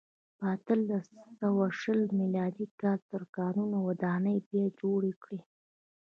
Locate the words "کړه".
5.23-5.41